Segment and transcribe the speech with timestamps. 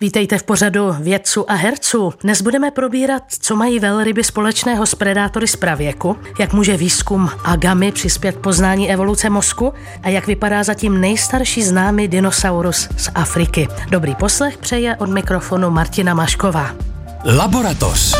[0.00, 2.14] Vítejte v pořadu vědců a herců.
[2.22, 7.92] Dnes budeme probírat, co mají velryby společného s predátory z pravěku, jak může výzkum agamy
[7.92, 9.72] přispět poznání evoluce mozku
[10.02, 13.68] a jak vypadá zatím nejstarší známý dinosaurus z Afriky.
[13.90, 16.70] Dobrý poslech přeje od mikrofonu Martina Mašková.
[17.36, 18.14] Laboratoř.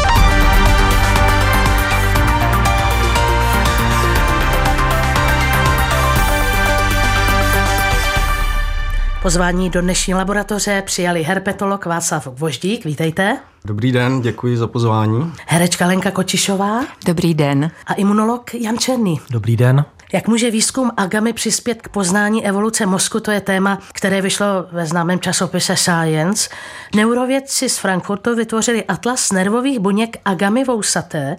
[9.22, 12.84] Pozvání do dnešní laboratoře přijali herpetolog Václav Voždík.
[12.84, 13.38] Vítejte.
[13.64, 15.32] Dobrý den, děkuji za pozvání.
[15.46, 16.84] Herečka Lenka Kočišová.
[17.06, 17.70] Dobrý den.
[17.86, 19.20] A imunolog Jan Černý.
[19.30, 19.84] Dobrý den.
[20.12, 24.86] Jak může výzkum agamy přispět k poznání evoluce mozku, to je téma, které vyšlo ve
[24.86, 26.50] známém časopise Science.
[26.96, 31.36] Neurovědci z Frankfurtu vytvořili atlas nervových buněk agamy vousaté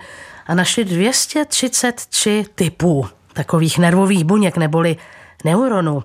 [0.48, 4.98] a našli 233 typů takových nervových buněk neboli
[5.44, 6.04] neuronů.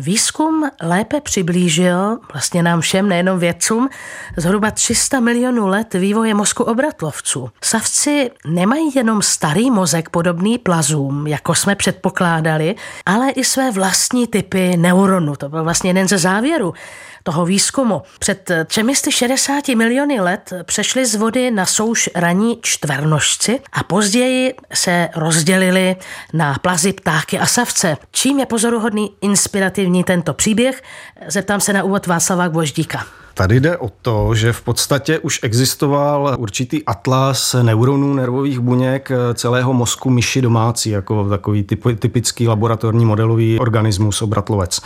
[0.00, 3.88] Výzkum lépe přiblížil vlastně nám všem, nejenom vědcům,
[4.36, 7.50] zhruba 300 milionů let vývoje mozku obratlovců.
[7.64, 12.74] Savci nemají jenom starý mozek podobný plazům, jako jsme předpokládali,
[13.06, 15.36] ale i své vlastní typy neuronů.
[15.36, 16.74] To byl vlastně jeden ze závěrů
[17.22, 18.02] toho výzkumu.
[18.18, 25.96] Před 360 miliony let přešli z vody na souš raní čtvernožci a později se rozdělili
[26.32, 27.96] na plazy, ptáky a savce.
[28.10, 30.82] Čím je pozoruhodný, inspirativní tento příběh?
[31.26, 33.21] Zeptám se na úvod Václava Gvoždíka.
[33.34, 39.72] Tady jde o to, že v podstatě už existoval určitý atlas neuronů nervových buněk celého
[39.72, 41.62] mozku myši domácí, jako takový
[41.98, 44.80] typický laboratorní modelový organismus obratlovec.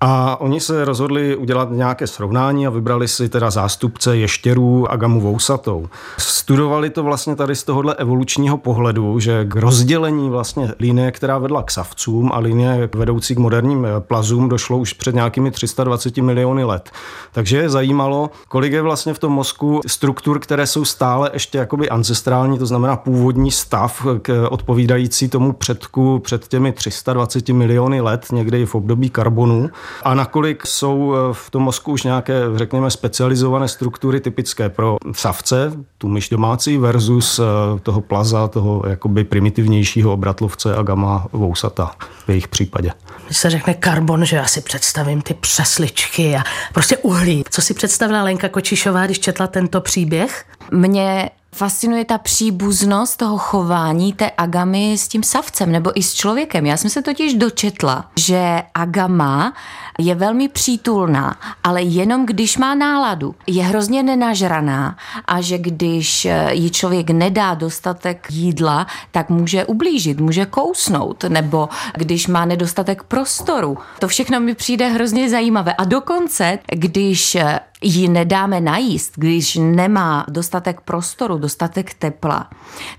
[0.00, 5.88] A oni se rozhodli udělat nějaké srovnání a vybrali si teda zástupce ještěrů Agamu vousatou.
[6.18, 11.62] Studovali to vlastně tady z tohohle evolučního pohledu, že k rozdělení vlastně linie, která vedla
[11.62, 16.90] k savcům a linie vedoucí k moderním plazům došlo už před nějakými 320 miliony let.
[17.32, 21.88] Takže je zajímalo, kolik je vlastně v tom mozku struktur, které jsou stále ještě jakoby
[21.88, 28.62] ancestrální, to znamená původní stav k odpovídající tomu předku před těmi 320 miliony let, někdy
[28.62, 29.70] i v období karbonu
[30.02, 35.72] a nakolik jsou eh, v tom mozku už nějaké, řekněme, specializované struktury typické pro savce,
[35.98, 37.42] tu myš domácí, versus eh,
[37.82, 41.90] toho plaza, toho jakoby primitivnějšího obratlovce a gama vousata
[42.26, 42.92] v jejich případě.
[43.26, 46.42] Když se řekne karbon, že já si představím ty přesličky a
[46.74, 47.44] prostě uhlí.
[47.50, 50.44] Co si představila Lenka Kočišová, když četla tento příběh?
[50.70, 56.66] Mě fascinuje ta příbuznost toho chování té agamy s tím savcem nebo i s člověkem.
[56.66, 59.52] Já jsem se totiž dočetla, že agama
[59.98, 63.34] je velmi přítulná, ale jenom když má náladu.
[63.46, 70.46] Je hrozně nenažraná a že když jí člověk nedá dostatek jídla, tak může ublížit, může
[70.46, 73.78] kousnout, nebo když má nedostatek prostoru.
[73.98, 75.74] To všechno mi přijde hrozně zajímavé.
[75.74, 77.36] A dokonce, když
[77.82, 82.50] ji nedáme najíst, když nemá dostatek prostoru, dostatek tepla,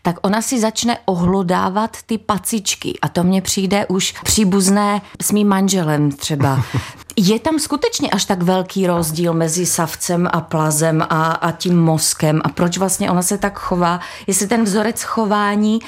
[0.01, 2.93] tak ona si začne ohlodávat ty pacičky.
[3.01, 6.63] A to mně přijde už příbuzné s mým manželem třeba.
[7.19, 12.41] Je tam skutečně až tak velký rozdíl mezi savcem a plazem a, a tím mozkem?
[12.43, 13.99] A proč vlastně ona se tak chová?
[14.27, 15.79] Jestli ten vzorec chování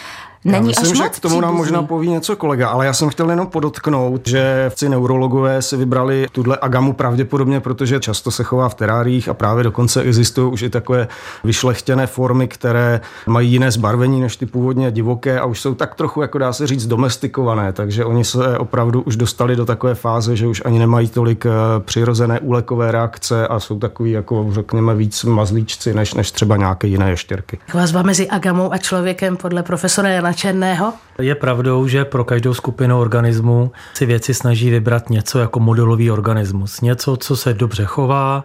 [0.45, 3.09] Není já myslím, až že k tomu nám možná poví něco kolega, ale já jsem
[3.09, 8.69] chtěl jenom podotknout, že vci neurologové si vybrali tuhle agamu pravděpodobně, protože často se chová
[8.69, 11.07] v teráriích a právě dokonce existují už i takové
[11.43, 16.21] vyšlechtěné formy, které mají jiné zbarvení než ty původně divoké a už jsou tak trochu,
[16.21, 20.47] jako dá se říct, domestikované, takže oni se opravdu už dostali do takové fáze, že
[20.47, 21.49] už ani nemají tolik eh,
[21.79, 27.09] přirozené úlekové reakce a jsou takový, jako řekněme, víc mazlíčci než, než třeba nějaké jiné
[27.09, 27.59] ještěrky.
[27.73, 30.93] Vazba mezi agamou a člověkem podle profesora Jana Černého?
[31.19, 36.81] Je pravdou, že pro každou skupinu organismů si věci snaží vybrat něco jako modelový organismus.
[36.81, 38.43] Něco, co se dobře chová,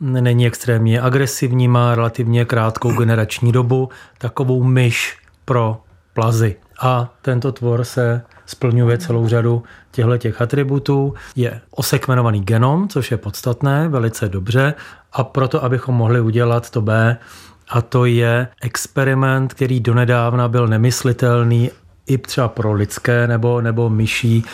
[0.00, 3.88] není extrémně agresivní, má relativně krátkou generační dobu,
[4.18, 5.80] takovou myš pro
[6.14, 6.56] plazy.
[6.80, 11.14] A tento tvor se splňuje celou řadu těchto těch atributů.
[11.36, 14.74] Je osekvenovaný genom, což je podstatné, velice dobře.
[15.12, 17.16] A proto, abychom mohli udělat to B,
[17.70, 21.70] a to je experiment, který donedávna byl nemyslitelný
[22.06, 24.44] i třeba pro lidské nebo, nebo myší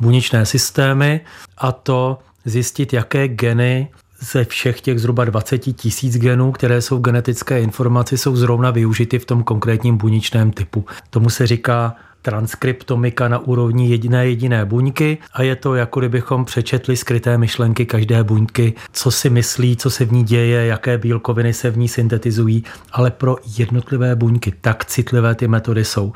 [0.00, 1.20] buněčné systémy
[1.58, 3.88] a to zjistit, jaké geny
[4.20, 9.18] ze všech těch zhruba 20 tisíc genů, které jsou v genetické informaci, jsou zrovna využity
[9.18, 10.84] v tom konkrétním buněčném typu.
[11.10, 11.94] Tomu se říká
[12.26, 18.24] transkriptomika na úrovni jediné jediné buňky a je to jako kdybychom přečetli skryté myšlenky každé
[18.24, 22.64] buňky, co si myslí, co se v ní děje, jaké bílkoviny se v ní syntetizují,
[22.92, 26.12] ale pro jednotlivé buňky tak citlivé ty metody jsou.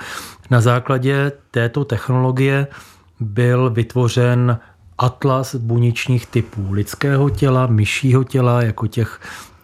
[0.50, 2.66] Na základě této technologie
[3.20, 4.58] byl vytvořen
[4.98, 9.20] atlas buněčních typů lidského těla, myšího těla, jako těch,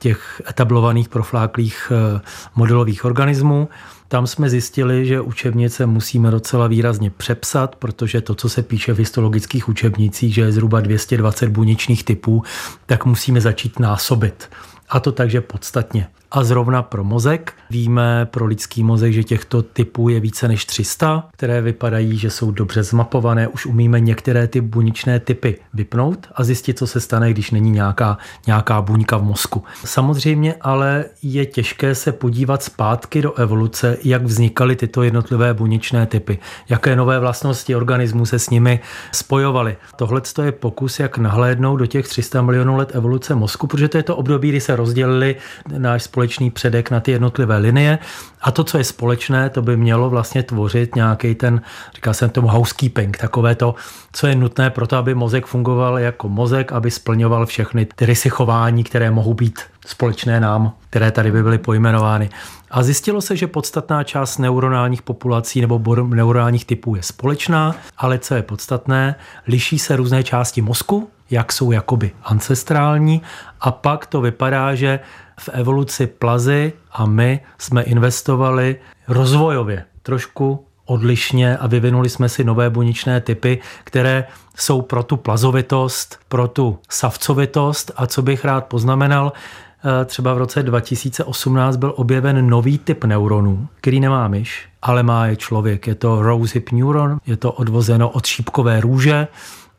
[0.07, 2.21] těch etablovaných profláklých eh,
[2.57, 3.69] modelových organismů.
[4.09, 8.99] Tam jsme zjistili, že učebnice musíme docela výrazně přepsat, protože to, co se píše v
[8.99, 12.43] histologických učebnicích, že je zhruba 220 buněčných typů,
[12.87, 14.49] tak musíme začít násobit.
[14.89, 16.07] A to takže podstatně.
[16.31, 21.29] A zrovna pro mozek víme pro lidský mozek, že těchto typů je více než 300,
[21.33, 23.49] které vypadají, že jsou dobře zmapované.
[23.49, 28.19] Už umíme některé ty buněčné typy vypnout a zjistit, co se stane, když není nějaká,
[28.47, 29.65] nějaká buňka v mozku.
[29.85, 36.39] Samozřejmě ale je těžké se podívat zpátky do evoluce, jak vznikaly tyto jednotlivé buněčné typy,
[36.69, 38.81] jaké nové vlastnosti organismů se s nimi
[39.13, 39.77] spojovaly.
[39.97, 44.03] Tohle je pokus, jak nahlédnout do těch 300 milionů let evoluce mozku, protože to je
[44.03, 45.37] to období, kdy se rozdělili
[45.79, 47.99] náš společný předek na ty jednotlivé linie
[48.41, 51.61] a to, co je společné, to by mělo vlastně tvořit nějaký ten,
[51.95, 53.75] říkal jsem tomu housekeeping, takové to,
[54.13, 58.31] co je nutné pro to, aby mozek fungoval jako mozek, aby splňoval všechny ty rysy
[58.31, 62.31] chování, které mohou být společné nám, které tady by byly pojmenovány.
[62.71, 68.35] A zjistilo se, že podstatná část neuronálních populací nebo neuronálních typů je společná, ale co
[68.35, 69.15] je podstatné,
[69.47, 73.23] liší se různé části mozku, jak jsou jakoby ancestrální
[73.61, 75.01] a pak to vypadá, že
[75.41, 78.77] v evoluci plazy a my jsme investovali
[79.09, 84.25] rozvojově trošku odlišně a vyvinuli jsme si nové buněčné typy, které
[84.57, 90.39] jsou pro tu plazovitost, pro tu savcovitost a co bych rád poznamenal, eh, třeba v
[90.39, 95.87] roce 2018 byl objeven nový typ neuronů, který nemá myš, ale má je člověk.
[95.87, 99.29] Je to rose hip neuron, je to odvozeno od šípkové růže,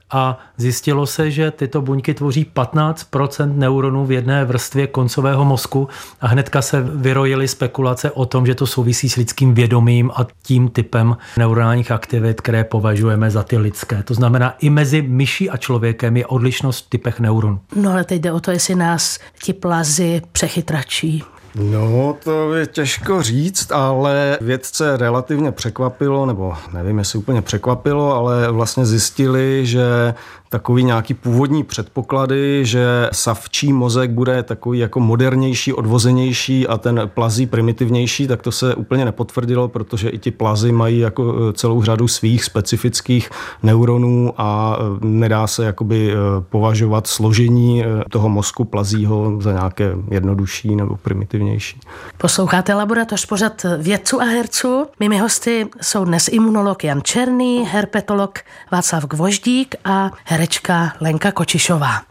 [0.10, 5.88] a zjistilo se, že tyto buňky tvoří 15% neuronů v jedné vrstvě koncového mozku
[6.22, 10.70] a hnedka se vyrojily spekulace o tom, že to souvisí s lidským vědomím a tím
[10.70, 14.04] typem neuronálních aktivit, které považujeme za ty lidské.
[14.04, 17.60] To znamená, i mezi myší a člověkem je odlišnost v typech neuronů.
[17.76, 21.24] No ale teď jde o to, jestli nás ti plazy přechytračí.
[21.60, 28.52] No, to je těžko říct, ale vědce relativně překvapilo, nebo nevím, jestli úplně překvapilo, ale
[28.52, 30.14] vlastně zjistili, že
[30.50, 37.46] takový nějaký původní předpoklady, že savčí mozek bude takový jako modernější, odvozenější a ten plazí
[37.46, 42.08] primitivnější, tak to se úplně nepotvrdilo, protože i ti plazy mají jako e, celou řadu
[42.08, 43.30] svých specifických
[43.64, 50.76] neuronů a e, nedá se jakoby e, považovat složení toho mozku plazího za nějaké jednodušší
[50.76, 51.80] nebo primitivnější.
[52.18, 54.86] Posloucháte laboratoř pořad vědců a herců.
[55.00, 58.40] Mými hosty jsou dnes imunolog Jan Černý, herpetolog
[58.72, 62.02] Václav Gvoždík a herečka Lenka Kočišová.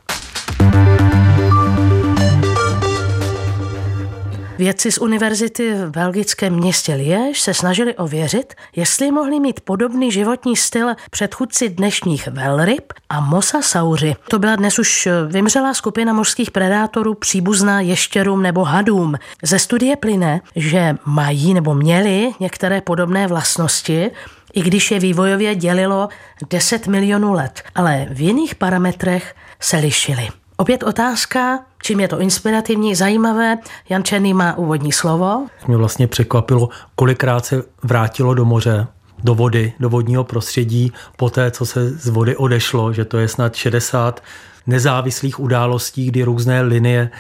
[4.59, 10.57] Vědci z univerzity v belgickém městě Liež se snažili ověřit, jestli mohli mít podobný životní
[10.57, 14.15] styl předchůdci dnešních velryb a mosasauři.
[14.29, 19.15] To byla dnes už vymřelá skupina mořských predátorů příbuzná ještěrům nebo hadům.
[19.43, 24.11] Ze studie plyne, že mají nebo měli některé podobné vlastnosti,
[24.57, 26.09] i když je vývojově dělilo
[26.51, 30.29] 10 milionů let, ale v jiných parametrech se lišily.
[30.57, 33.59] Opět otázka, čím je to inspirativní, zajímavé.
[33.89, 35.47] Jan Černý má úvodní slovo.
[35.67, 38.87] Mě vlastně překvapilo, kolikrát se vrátilo do moře,
[39.25, 43.29] do vody, do vodního prostředí, po té, co se z vody odešlo, že to je
[43.29, 44.23] snad 60
[44.67, 47.11] nezávislých událostí, kdy různé linie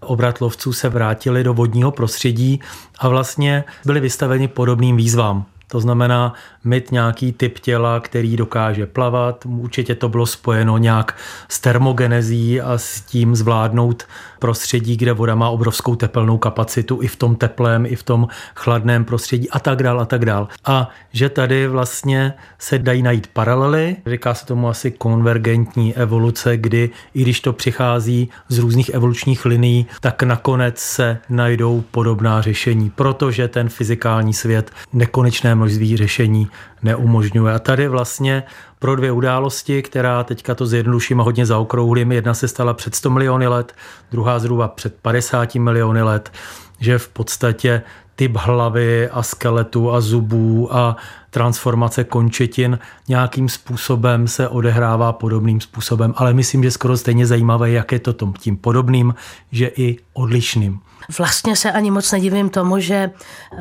[0.00, 2.60] obratlovců se vrátili do vodního prostředí
[2.98, 5.46] a vlastně byli vystaveni podobným výzvám.
[5.68, 6.32] To znamená
[6.64, 9.46] mít nějaký typ těla, který dokáže plavat.
[9.46, 11.16] Určitě to bylo spojeno nějak
[11.48, 14.04] s termogenezí a s tím zvládnout
[14.38, 19.04] prostředí, kde voda má obrovskou tepelnou kapacitu i v tom teplém, i v tom chladném
[19.04, 20.48] prostředí a tak dál a tak dál.
[20.64, 26.90] A že tady vlastně se dají najít paralely, říká se tomu asi konvergentní evoluce, kdy
[27.14, 33.48] i když to přichází z různých evolučních linií, tak nakonec se najdou podobná řešení, protože
[33.48, 36.48] ten fyzikální svět nekonečné množství řešení
[36.82, 37.54] neumožňuje.
[37.54, 38.42] A tady vlastně
[38.78, 42.12] pro dvě události, která teďka to zjednoduším a hodně zaokrouhlím.
[42.12, 43.74] Jedna se stala před 100 miliony let,
[44.10, 46.32] druhá zhruba před 50 miliony let,
[46.80, 47.82] že v podstatě
[48.16, 50.96] typ hlavy a skeletu a zubů a
[51.30, 57.92] transformace končetin nějakým způsobem se odehrává podobným způsobem, ale myslím, že skoro stejně zajímavé, jak
[57.92, 59.14] je to tím podobným,
[59.52, 60.80] že i odlišným.
[61.18, 63.10] Vlastně se ani moc nedivím tomu, že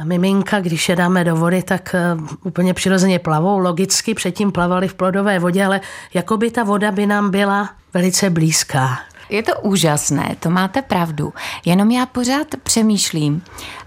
[0.03, 3.57] miminka, když je dáme do vody, tak eh, úplně přirozeně plavou.
[3.57, 5.81] Logicky předtím plavali v plodové vodě, ale
[6.13, 8.99] jako by ta voda by nám byla velice blízká.
[9.29, 11.33] Je to úžasné, to máte pravdu.
[11.65, 13.43] Jenom já pořád přemýšlím.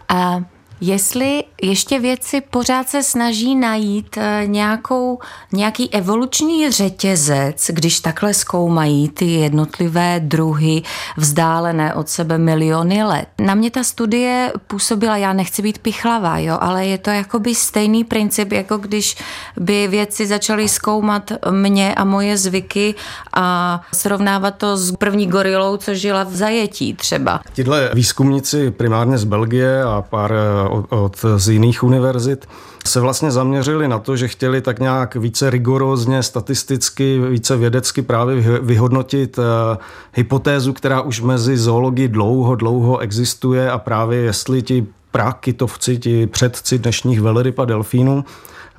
[0.08, 0.42] A
[0.80, 5.18] jestli ještě věci pořád se snaží najít eh, nějakou,
[5.52, 10.82] nějaký evoluční řetězec, když takhle zkoumají ty jednotlivé druhy
[11.16, 13.28] vzdálené od sebe miliony let.
[13.40, 18.04] Na mě ta studie působila, já nechci být pichlavá, jo, ale je to jakoby stejný
[18.04, 19.16] princip, jako když
[19.56, 22.94] by věci začaly zkoumat mě a moje zvyky
[23.34, 27.40] a srovnávat to s první gorilou, co žila v zajetí třeba.
[27.52, 32.48] Tihle výzkumníci primárně z Belgie a pár eh, od, od z jiných univerzit
[32.86, 38.60] se vlastně zaměřili na to, že chtěli tak nějak více rigorózně, statisticky, více vědecky právě
[38.60, 39.44] vyhodnotit uh,
[40.14, 44.86] hypotézu, která už mezi zoologií dlouho, dlouho existuje a právě jestli ti
[45.18, 48.24] prakytovci, ti předci dnešních velryb a delfínů,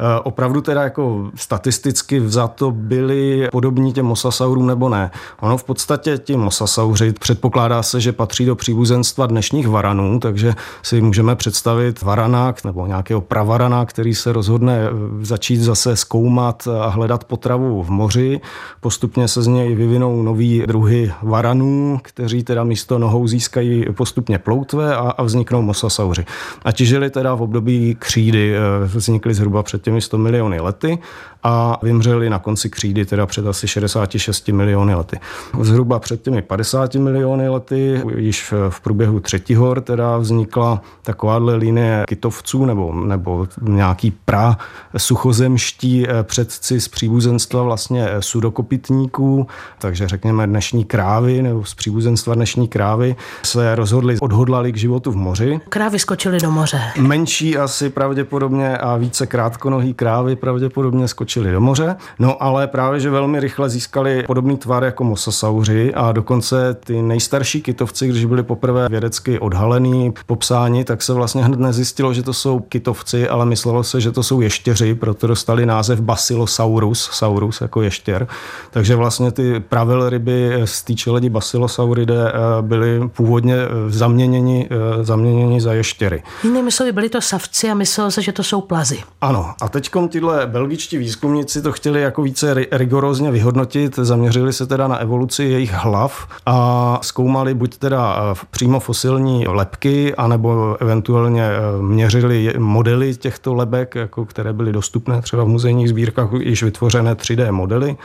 [0.01, 5.11] Eh, opravdu teda jako statisticky vzato byli podobní těm mosasaurům nebo ne.
[5.39, 10.53] Ono v podstatě ti mosasauři předpokládá se, že patří do příbuzenstva dnešních varanů, takže
[10.83, 16.87] si můžeme představit varana nebo nějakého pravarana, který se rozhodne eh, začít zase zkoumat a
[16.87, 18.41] hledat potravu v moři.
[18.81, 24.95] Postupně se z něj vyvinou nový druhy varanů, kteří teda místo nohou získají postupně ploutve
[24.95, 26.25] a, a vzniknou mosasauři.
[26.65, 30.97] A ti žili teda v období křídy, eh, vznikly zhruba před těmi 100 miliony lety
[31.43, 35.19] a vymřeli na konci křídy teda před asi 66 miliony lety.
[35.61, 42.65] Zhruba před těmi 50 miliony lety, již v průběhu třetihor teda vznikla takováhle linie kytovců
[42.65, 44.57] nebo, nebo nějaký pra
[44.97, 49.47] suchozemští eh, předci z příbuzenstva vlastně eh, sudokopitníků,
[49.79, 55.15] takže řekněme dnešní krávy nebo z příbuzenstva dnešní krávy se rozhodli, odhodlali k životu v
[55.15, 55.59] moři.
[55.69, 56.81] Krávy skočily do moře.
[56.97, 61.95] Menší asi pravděpodobně a více krátkonohý krávy pravděpodobně skočily skočili do moře.
[62.19, 67.61] No ale právě, že velmi rychle získali podobný tvar jako mosasauři a dokonce ty nejstarší
[67.61, 72.59] kytovci, když byli poprvé vědecky odhalený, popsáni, tak se vlastně hned nezjistilo, že to jsou
[72.59, 78.27] kytovci, ale myslelo se, že to jsou ještěři, proto dostali název Basilosaurus, saurus jako ještěr.
[78.71, 85.03] Takže vlastně ty pravel ryby z té čeledi Basilosauridae eh, byly původně eh, zaměněni, eh,
[85.03, 86.23] zaměněni za ještěry.
[86.43, 88.99] Jinými slovy, byli to savci a myslelo se, že to jsou plazy.
[89.21, 94.67] Ano, a teď tyhle belgičtí výzkumníci výzkumníci to chtěli jako více rigorózně vyhodnotit, zaměřili se
[94.67, 101.43] teda na evoluci jejich hlav a zkoumali buď teda eh, přímo fosilní lepky, anebo eventuálně
[101.43, 107.13] eh, měřili modely těchto lebek, jako které byly dostupné třeba v muzejních sbírkách, již vytvořené
[107.13, 107.97] 3D modely,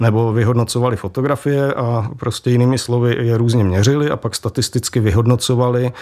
[0.00, 5.92] nebo vyhodnocovali fotografie a prostě jinými slovy je různě měřili a pak statisticky vyhodnocovali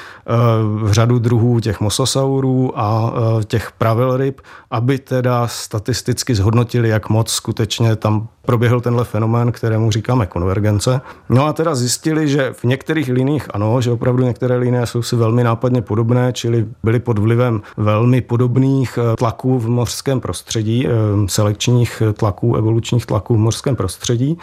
[0.82, 3.12] uh, řadu druhů těch mosasaurů a
[3.44, 9.90] těch pravelryb, aby teda statisticky zhodnotili zhodnotili, jak moc skutečně tam proběhl tenhle fenomén, kterému
[9.90, 11.00] říkáme konvergence.
[11.28, 15.16] No a teda zjistili, že v některých liních ano, že opravdu některé linie jsou si
[15.16, 20.90] velmi nápadně podobné, čili byly pod vlivem velmi podobných eh, tlaků v mořském prostředí, eh,
[21.26, 24.38] selekčních tlaků, evolučních tlaků v mořském prostředí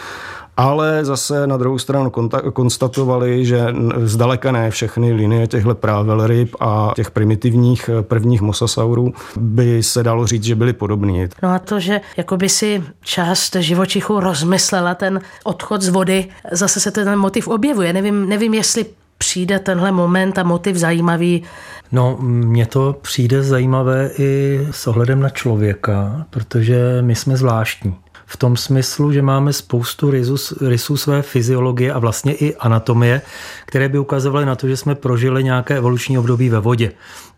[0.57, 2.11] ale zase na druhou stranu
[2.53, 3.65] konstatovali, že
[4.03, 10.27] zdaleka ne všechny linie těchto právelryb a těch primitivních eh, prvních mosasaurů by se dalo
[10.27, 11.27] říct, že byly podobné.
[11.43, 16.91] No a to, že jakoby si část živočichů rozmyslela ten odchod z vody, zase se
[16.91, 17.93] ten motiv objevuje.
[17.93, 18.85] Nevím, nevím jestli
[19.17, 21.43] přijde tenhle moment a motiv zajímavý.
[21.91, 27.95] No, mně to přijde zajímavé i s ohledem na člověka, protože my jsme zvláštní
[28.27, 30.35] v tom smyslu, že máme spoustu rysů,
[30.67, 33.21] rysů své fyziologie a vlastně i anatomie,
[33.65, 36.91] které by ukazovaly na to, že jsme prožili nějaké evoluční období ve vodě.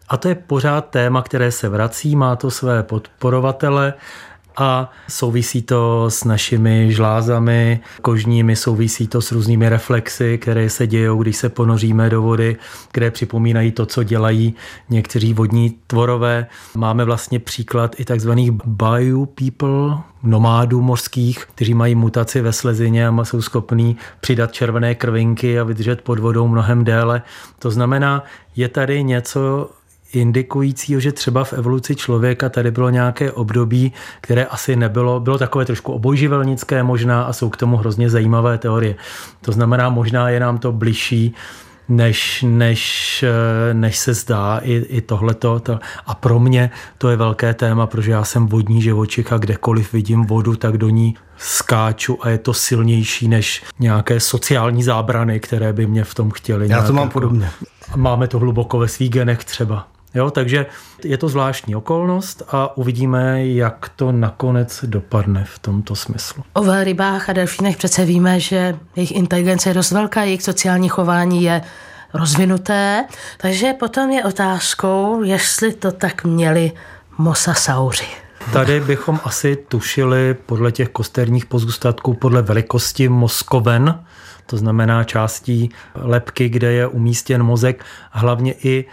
[0.10, 3.94] A to je pořád téma, které se vrací, má to své podporovatele,
[4.60, 11.24] a souvisí to s našimi žlázami kožními, souvisí to s různými reflexy, které se dějou,
[11.24, 12.58] když se ponoříme do vody,
[12.92, 14.54] které připomínají to, co dělají
[14.90, 16.48] někteří vodní tvorové.
[16.76, 23.26] Máme vlastně příklad i takzvaných bayou people, nomádů mořských, kteří mají mutaci ve slezině a
[23.26, 27.22] jsou schopní přidat červené krvinky a vydržet pod vodou mnohem déle.
[27.60, 28.24] To znamená,
[28.56, 29.70] je tady něco
[30.14, 35.66] indikujícího, že třeba v evoluci člověka tady bylo nějaké období, které asi nebylo, bylo takové
[35.66, 38.96] trošku obojživelnické možná a jsou k tomu hrozně zajímavé teorie.
[39.42, 41.36] To znamená, možná je nám to bližší
[41.90, 43.26] než, než,
[43.74, 45.60] než se zdá i, i tohleto.
[45.60, 45.80] To.
[46.06, 50.26] A pro mě to je velké téma, protože já jsem vodní živočich a kdekoliv vidím
[50.26, 55.88] vodu, tak do ní skáču a je to silnější než nějaké sociální zábrany, které by
[55.88, 56.68] mě v tom chtěli.
[56.70, 57.50] Já to mám jako, podobně.
[57.96, 59.88] Máme to hluboko ve svých genech třeba.
[60.14, 60.66] Jo, takže
[61.04, 66.44] je to zvláštní okolnost a uvidíme, jak to nakonec dopadne v tomto smyslu.
[66.54, 71.44] O rybách a delfínech přece víme, že jejich inteligence je dost velká, jejich sociální chování
[71.44, 71.62] je
[72.14, 73.06] rozvinuté,
[73.38, 76.72] takže potom je otázkou, jestli to tak měli
[77.18, 78.08] mosasauři.
[78.54, 84.04] Tady bychom asi tušili podle těch kosterních pozůstatků, podle velikosti mozkoven,
[84.46, 88.86] to znamená částí lepky, kde je umístěn mozek, hlavně i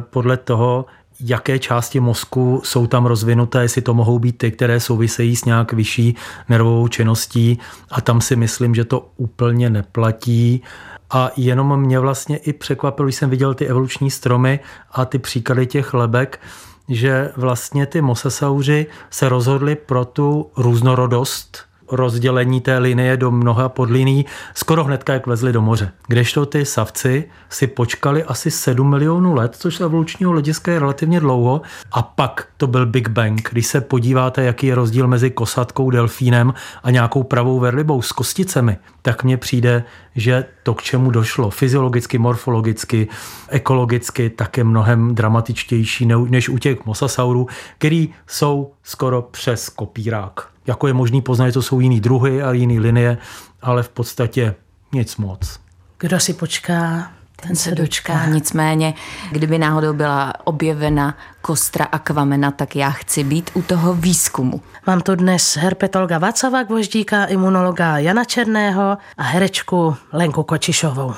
[0.00, 0.86] podle toho,
[1.20, 5.72] jaké části mozku jsou tam rozvinuté, jestli to mohou být ty, které souvisejí s nějak
[5.72, 6.16] vyšší
[6.48, 7.58] nervovou činností
[7.90, 10.62] a tam si myslím, že to úplně neplatí.
[11.10, 14.60] A jenom mě vlastně i překvapilo, když jsem viděl ty evoluční stromy
[14.92, 16.40] a ty příklady těch lebek,
[16.88, 24.26] že vlastně ty mosasauři se rozhodli pro tu různorodost rozdělení té linie do mnoha podliní
[24.54, 25.92] skoro hnedka, jak vlezli do moře.
[26.08, 31.20] Kdežto ty savci si počkali asi 7 milionů let, což z evolučního hlediska je relativně
[31.20, 31.60] dlouho,
[31.92, 33.48] a pak to byl Big Bang.
[33.50, 38.76] Když se podíváte, jaký je rozdíl mezi kosatkou, delfínem a nějakou pravou verlibou s kosticemi,
[39.02, 39.84] tak mně přijde,
[40.16, 43.08] že to, k čemu došlo fyziologicky, morfologicky,
[43.48, 47.46] ekologicky, tak je mnohem dramatičtější než u těch mosasaurů,
[47.78, 52.80] který jsou skoro přes kopírák jako je možný poznat, to jsou jiný druhy a jiný
[52.80, 53.18] linie,
[53.62, 54.54] ale v podstatě
[54.92, 55.60] nic moc.
[55.98, 58.26] Kdo si počká, ten se dočká.
[58.26, 58.94] Nicméně,
[59.30, 64.60] kdyby náhodou byla objevena kostra akvamena, tak já chci být u toho výzkumu.
[64.86, 71.14] Mám tu dnes herpetologa Václava Gvoždíka, imunologa Jana Černého a herečku Lenku Kočišovou.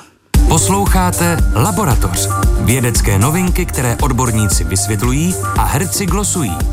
[0.47, 2.29] Posloucháte Laboratoř.
[2.61, 6.72] Vědecké novinky, které odborníci vysvětlují a herci glosují.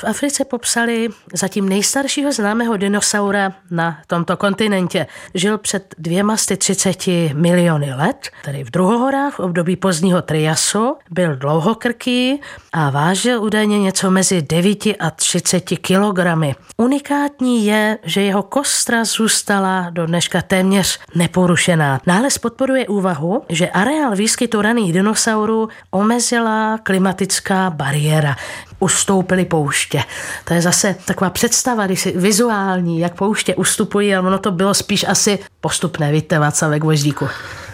[0.00, 5.06] V Africe popsali zatím nejstaršího známého dinosaura na tomto kontinentě.
[5.34, 12.40] Žil před dvěma 30 miliony let, tedy v druhohorách v období pozdního triasu, byl dlouhokrký
[12.72, 16.54] a vážil údajně něco mezi 9 a 30 kilogramy.
[16.76, 22.00] Unikátní je, že jeho kostra zůstala do dneška téměř neporušená.
[22.06, 28.36] Nález podporuje úvahu, že areál výskytu raných dinosaurů omezila klimatická bariéra
[28.80, 30.02] ustoupili pouště.
[30.44, 34.74] To je zase taková představa, když si vizuální, jak pouště ustupují, ale ono to bylo
[34.74, 37.28] spíš asi postupné, víte, Václav Gvozdíku.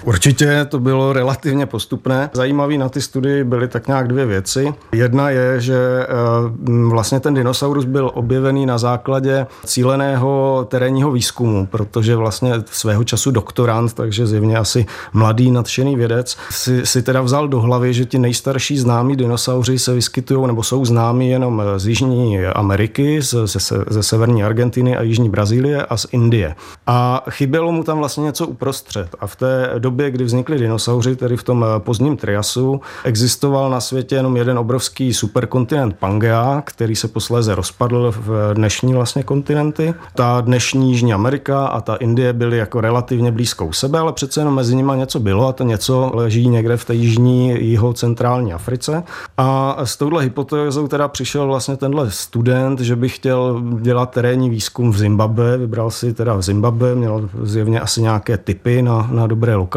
[0.06, 2.30] Určitě to bylo relativně postupné.
[2.32, 4.74] Zajímavý na ty studii byly tak nějak dvě věci.
[4.92, 6.06] Jedna je, že eh,
[6.88, 13.92] vlastně ten dinosaurus byl objevený na základě cíleného terénního výzkumu, protože vlastně svého času doktorant,
[13.94, 18.78] takže zjevně asi mladý nadšený vědec, si, si teda vzal do hlavy, že ti nejstarší
[18.78, 24.44] známí dinosauři se vyskytují nebo jsou známí jenom z Jižní Ameriky, ze, ze, ze severní
[24.44, 26.54] Argentiny a Jižní Brazílie a z Indie.
[26.86, 29.08] A chybělo mu tam vlastně něco uprostřed.
[29.20, 33.80] A v té době, kdy vznikly dinosauři, tedy v tom eh, pozdním triasu, existoval na
[33.80, 39.94] světě jenom jeden obrovský superkontinent Pangea, který se posléze rozpadl v dnešní vlastně kontinenty.
[40.14, 44.54] Ta dnešní Jižní Amerika a ta Indie byly jako relativně blízkou sebe, ale přece jenom
[44.54, 49.02] mezi nimi něco bylo a to něco leží někde v té jižní, jiho centrální Africe.
[49.36, 54.90] A s touhle hypotézou teda přišel vlastně tenhle student, že by chtěl dělat terénní výzkum
[54.90, 59.56] v Zimbabwe, vybral si teda v Zimbabwe, měl zjevně asi nějaké typy na, na dobré
[59.56, 59.75] lokality,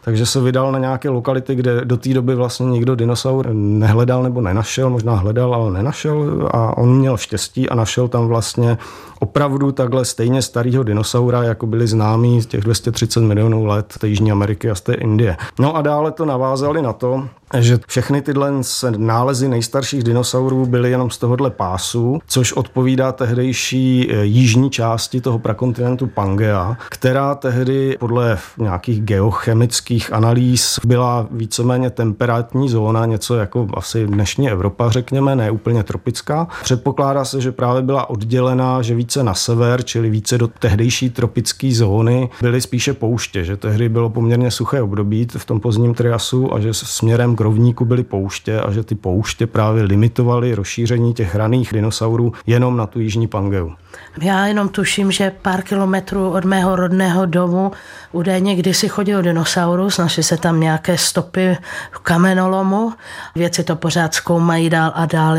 [0.00, 4.40] takže se vydal na nějaké lokality, kde do té doby vlastně nikdo dinosaur nehledal nebo
[4.40, 8.78] nenašel, možná hledal, ale nenašel a on měl štěstí a našel tam vlastně
[9.20, 14.32] opravdu takhle stejně starého dinosaura, jako byli známí z těch 230 milionů let z Jižní
[14.32, 15.36] Ameriky a z té Indie.
[15.58, 18.52] No a dále to navázali na to, že všechny tyhle
[18.96, 25.38] nálezy nejstarších dinosaurů byly jenom z tohohle pásu, což odpovídá tehdejší e, jižní části toho
[25.38, 34.06] prakontinentu Pangea, která tehdy podle nějakých geochemických analýz byla víceméně temperátní zóna, něco jako asi
[34.06, 36.48] dnešní Evropa, řekněme, ne úplně tropická.
[36.62, 41.70] Předpokládá se, že právě byla oddělená, že více na sever, čili více do tehdejší tropické
[41.72, 46.60] zóny, byly spíše pouště, že tehdy bylo poměrně suché období v tom pozdním triasu a
[46.60, 51.72] že směrem k rovníku byly pouště a že ty pouště právě limitovaly rozšíření těch raných
[51.72, 53.70] dinosaurů jenom na tu jižní Pangeu.
[54.20, 57.72] Já jenom tuším, že pár kilometrů od mého rodného domu
[58.12, 61.58] údajně kdysi chodil dinosaurus, našli se tam nějaké stopy
[61.90, 62.92] v kamenolomu,
[63.34, 65.36] věci to pořád zkoumají dál a dál,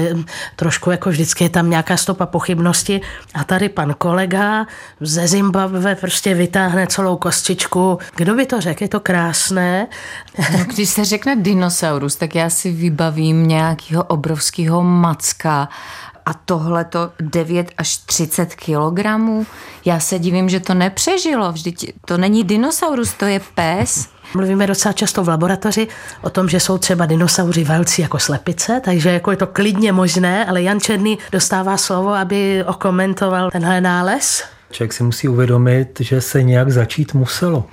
[0.55, 3.01] trošku jako vždycky je tam nějaká stopa pochybnosti
[3.33, 4.65] a tady pan kolega
[4.99, 7.99] ze Zimbabwe prostě vytáhne celou kostičku.
[8.15, 8.83] Kdo by to řekl?
[8.83, 9.87] Je to krásné.
[10.53, 15.69] No, když se řekne dinosaurus, tak já si vybavím nějakého obrovského macka
[16.25, 19.45] a tohle to 9 až 30 kilogramů.
[19.86, 21.51] Já se divím, že to nepřežilo.
[21.51, 24.10] Vždyť to není dinosaurus, to je pes.
[24.34, 25.88] Mluvíme docela často v laboratoři
[26.21, 30.45] o tom, že jsou třeba dinosauři velcí jako slepice, takže jako je to klidně možné,
[30.45, 34.43] ale Jan Černý dostává slovo, aby okomentoval tenhle nález.
[34.71, 37.65] Člověk si musí uvědomit, že se nějak začít muselo.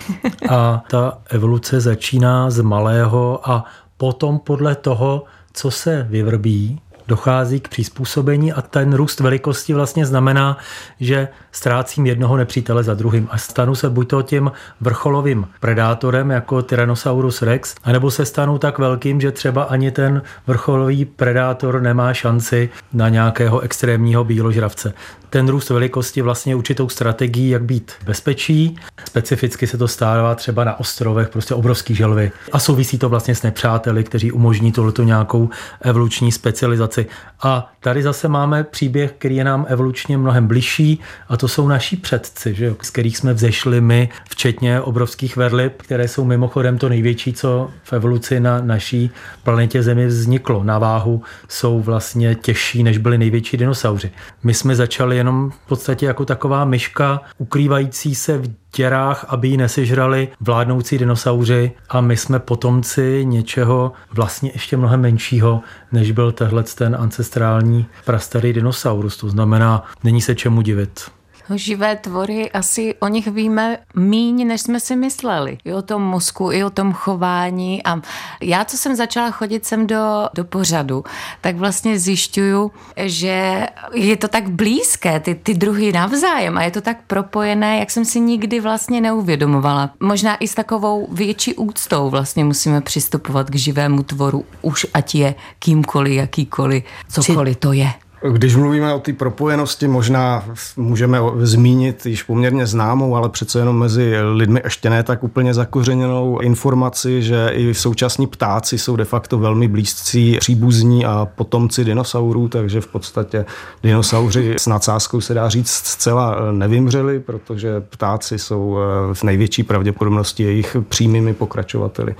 [0.48, 3.64] A ta evoluce začíná z malého a
[3.96, 10.58] potom podle toho, co se vyvrbí, dochází k přizpůsobení a ten růst velikosti vlastně znamená,
[11.00, 16.62] že ztrácím jednoho nepřítele za druhým a stanu se buď to tím vrcholovým predátorem jako
[16.62, 22.68] Tyrannosaurus rex, anebo se stanu tak velkým, že třeba ani ten vrcholový predátor nemá šanci
[22.92, 24.92] na nějakého extrémního bíložravce.
[25.30, 28.76] Ten růst velikosti vlastně určitou strategií, jak být bezpečí.
[29.04, 32.32] Specificky se to stává třeba na ostrovech, prostě obrovský želvy.
[32.52, 35.48] A souvisí to vlastně s nepřáteli, kteří umožní tohleto nějakou
[35.80, 37.06] evoluční specializaci.
[37.42, 41.96] A tady zase máme příběh, který je nám evolučně mnohem bližší a to jsou naši
[41.96, 46.88] předci, že jo, z kterých jsme vzešli my, včetně obrovských verlib, které jsou mimochodem to
[46.88, 49.10] největší, co v evoluci na naší
[49.42, 50.64] planetě Zemi vzniklo.
[50.64, 54.10] Na váhu jsou vlastně těžší, než byly největší dinosauři.
[54.42, 59.56] My jsme začali jenom v podstatě jako taková myška ukrývající se v děrách, aby ji
[59.56, 65.60] nesežrali vládnoucí dinosauři a my jsme potomci něčeho vlastně ještě mnohem menšího,
[65.92, 69.16] než byl tehle ten ancestrální prastarý dinosaurus.
[69.16, 71.10] To znamená, není se čemu divit
[71.54, 75.58] živé tvory, asi o nich víme míň, než jsme si mysleli.
[75.64, 77.84] I o tom mozku, i o tom chování.
[77.84, 78.00] A
[78.42, 81.04] já, co jsem začala chodit sem do, do pořadu,
[81.40, 86.80] tak vlastně zjišťuju, že je to tak blízké, ty, ty druhy navzájem a je to
[86.80, 89.90] tak propojené, jak jsem si nikdy vlastně neuvědomovala.
[90.00, 95.34] Možná i s takovou větší úctou vlastně musíme přistupovat k živému tvoru, už ať je
[95.58, 98.07] kýmkoliv, jakýkoliv, cokoliv to je.
[98.32, 100.44] Když mluvíme o té propojenosti, možná
[100.76, 106.38] můžeme zmínit již poměrně známou, ale přece jenom mezi lidmi ještě ne tak úplně zakořeněnou
[106.38, 112.80] informaci, že i současní ptáci jsou de facto velmi blízcí příbuzní a potomci dinosaurů, takže
[112.80, 113.44] v podstatě
[113.82, 120.42] dinosauři s nadsázkou se dá říct zcela nevymřeli, protože ptáci jsou eh, v největší pravděpodobnosti
[120.42, 122.14] jejich přímými pokračovateli.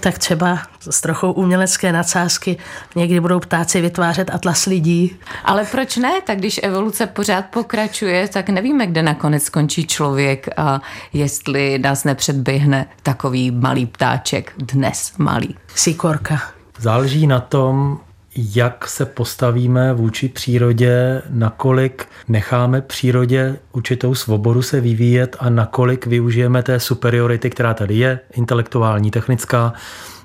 [0.00, 0.58] Tak třeba
[0.90, 2.56] s trochou umělecké nadsázky
[2.96, 5.16] někdy budou ptáci vytvářet atlas lidí.
[5.44, 6.12] Ale proč ne?
[6.26, 10.80] Tak když evoluce pořád pokračuje, tak nevíme, kde nakonec skončí člověk a
[11.12, 15.56] jestli nás nepředběhne takový malý ptáček, dnes malý.
[15.74, 16.40] Sikorka.
[16.78, 18.00] Záleží na tom,
[18.36, 26.62] jak se postavíme vůči přírodě, nakolik necháme přírodě určitou svobodu se vyvíjet a nakolik využijeme
[26.62, 29.72] té superiority, která tady je, intelektuální, technická.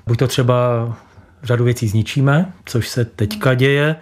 [0.06, 0.56] Buď to třeba
[1.42, 3.96] řadu věcí zničíme, což se teďka děje,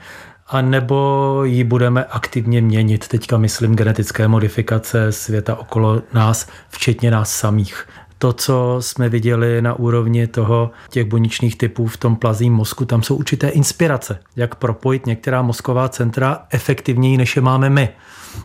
[0.49, 3.09] a nebo ji budeme aktivně měnit.
[3.09, 7.89] Teďka myslím genetické modifikace světa okolo nás, včetně nás samých.
[8.19, 13.03] To, co jsme viděli na úrovni toho těch buněčných typů v tom plazím mozku, tam
[13.03, 17.89] jsou určité inspirace, jak propojit některá mozková centra efektivněji, než je máme my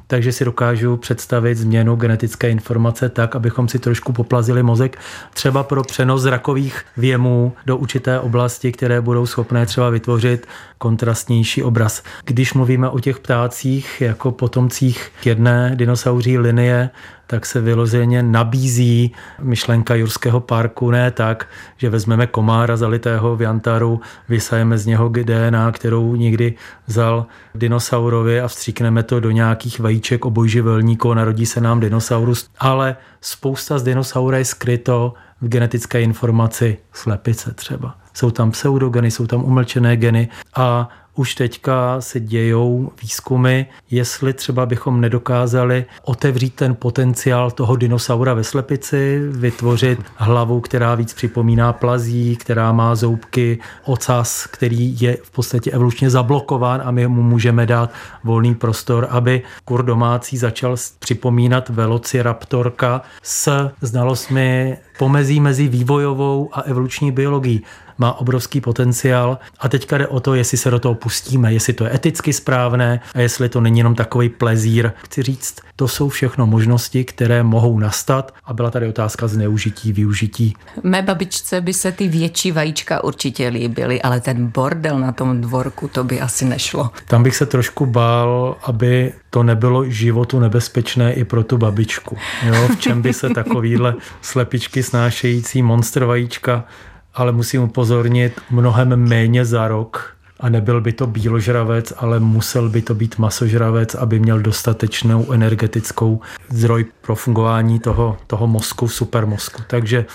[0.08, 4.98] takže si dokážu představit změnu genetické informace tak, abychom si trošku poplazili mozek,
[5.34, 12.04] třeba pro přenos zrakových věmů do určité oblasti, které budou schopné třeba vytvořit kontrastnější obraz.
[12.26, 16.90] Když mluvíme o těch ptácích jako potomcích jedné dinosauří linie,
[17.32, 24.02] tak se vyloženě nabízí myšlenka Jurského parku ne tak, že vezmeme komára zalitého v Jantaru,
[24.30, 26.54] vysajeme z něho DNA, kterou někdy
[26.88, 27.26] vzal
[27.56, 33.84] dinosaurovi a vstříkneme to do nějakých vajíček obojživelníků, narodí se nám dinosaurus, ale spousta z
[33.84, 37.96] dinosaura je skryto v genetické informaci slepice třeba.
[38.14, 44.66] Jsou tam pseudogeny, jsou tam umlčené geny a už teďka se dějou výzkumy, jestli třeba
[44.66, 52.36] bychom nedokázali otevřít ten potenciál toho dinosaura ve slepici, vytvořit hlavu, která víc připomíná plazí,
[52.36, 57.92] která má zoubky, ocas, který je v podstatě evolučně zablokován a my mu můžeme dát
[58.24, 67.12] volný prostor, aby kur domácí začal připomínat velociraptorka s znalostmi pomezí mezi vývojovou a evoluční
[67.12, 67.64] biologií
[68.02, 71.84] má obrovský potenciál a teďka jde o to, jestli se do toho pustíme, jestli to
[71.84, 74.92] je eticky správné a jestli to není jenom takový plezír.
[75.04, 80.54] Chci říct, to jsou všechno možnosti, které mohou nastat a byla tady otázka zneužití, využití.
[80.84, 85.88] Mé babičce by se ty větší vajíčka určitě líbily, ale ten bordel na tom dvorku,
[85.88, 86.90] to by asi nešlo.
[87.08, 92.18] Tam bych se trošku bál, aby to nebylo životu nebezpečné i pro tu babičku.
[92.46, 96.64] Jo, v čem by se takovýhle slepičky snášející monster vajíčka
[97.14, 102.82] ale musím upozornit, mnohem méně za rok a nebyl by to bíložravec, ale musel by
[102.82, 109.62] to být masožravec, aby měl dostatečnou energetickou zdroj pro fungování toho, toho mozku, supermozku.
[109.68, 110.06] Takže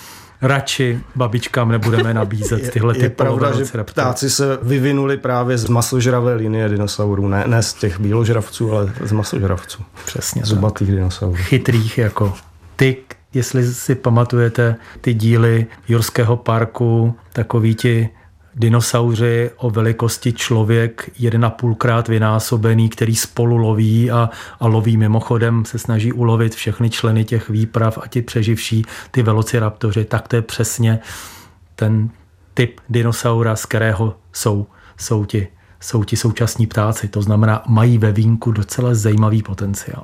[0.41, 5.69] radši babičkám nebudeme nabízet tyhle je, je ty pravda, že ptáci se vyvinuli právě z
[5.69, 9.83] masožravé linie dinosaurů, ne, ne z těch bíložravců, ale z masožravců.
[10.05, 11.35] Přesně Zubatých dinosaurů.
[11.35, 12.33] Chytrých jako
[12.75, 12.97] ty,
[13.37, 18.09] jestli si pamatujete ty díly Jurského parku, takový ti
[18.55, 25.65] dinosauři o velikosti člověk jeden a půlkrát vynásobený, který spolu loví a, a loví mimochodem,
[25.65, 30.41] se snaží ulovit všechny členy těch výprav a ti přeživší, ty velociraptoři, tak to je
[30.41, 30.99] přesně
[31.75, 32.09] ten
[32.53, 35.47] typ dinosaura, z kterého jsou, jsou, ti,
[35.79, 37.07] jsou ti současní ptáci.
[37.07, 40.03] To znamená, mají ve vínku docela zajímavý potenciál.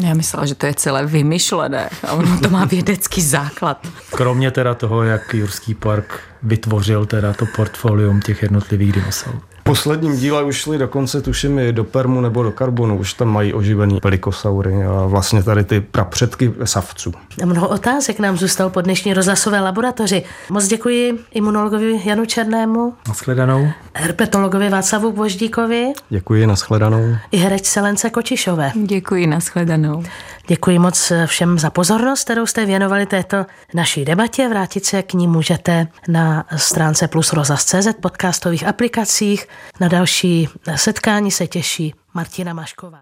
[0.00, 3.86] Já myslela, že to je celé vymyšlené a ono to má vědecký základ.
[4.10, 9.40] Kromě teda toho, jak Jurský park vytvořil teda to portfolium těch jednotlivých dinosaurů.
[9.62, 13.28] V posledním díle už šli dokonce tuším i do Permu nebo do Karbonu, už tam
[13.28, 17.12] mají oživený pelikosaury a vlastně tady ty prapředky savců.
[17.44, 20.22] Mnoho otázek nám zůstal po dnešní rozhlasové laboratoři.
[20.50, 22.94] Moc děkuji imunologovi Janu Černému.
[23.08, 23.68] Naschledanou.
[23.94, 25.92] Herpetologovi Václavu Boždíkovi.
[26.08, 27.16] Děkuji, naschledanou.
[27.30, 28.72] I herečce Lence Kočišové.
[28.74, 30.02] Děkuji, naschledanou.
[30.46, 34.48] Děkuji moc všem za pozornost, kterou jste věnovali této naší debatě.
[34.48, 39.48] Vrátit se k ní můžete na stránce plus rozhlas.cz podcastových aplikacích.
[39.80, 43.00] Na další setkání se těší Martina Mašková.